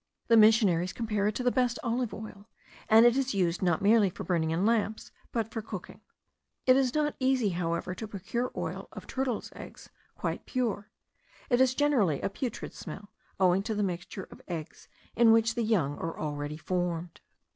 [0.29, 2.49] The missionaries compare it to the best olive oil,
[2.89, 6.01] and it is used not merely for burning in lamps, but for cooking.
[6.65, 10.89] It is not easy, however, to procure oil of turtles' eggs quite pure.
[11.51, 15.61] It has generally a putrid smell, owing to the mixture of eggs in which the
[15.61, 17.21] young are already formed.